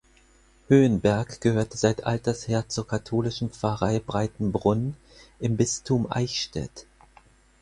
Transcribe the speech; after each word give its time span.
Höhenberg 0.67 1.41
gehörte 1.41 1.77
seit 1.77 2.05
altersher 2.07 2.67
zur 2.67 2.87
katholischen 2.87 3.51
Pfarrei 3.51 3.99
Breitenbrunn 3.99 4.95
im 5.39 5.57
Bistum 5.57 6.11
Eichstätt. 6.11 6.87